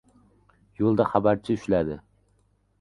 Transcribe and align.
Yo‘lda 0.79 1.07
xabarchi 1.13 1.59
ushladi. 1.61 2.01